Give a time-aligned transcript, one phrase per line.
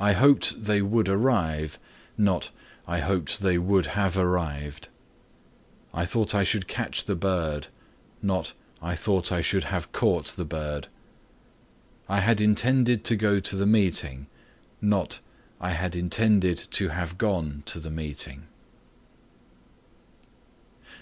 [0.00, 1.78] "I hoped they would arrive,"
[2.16, 2.48] not
[2.86, 4.88] "I hoped they would have arrived."
[5.92, 7.66] "I thought I should catch the bird,"
[8.22, 10.88] not "I thought I should have caught the bird."
[12.08, 14.26] "I had intended to go to the meeting,"
[14.80, 15.20] not
[15.60, 18.44] "I had intended to have gone to the meeting."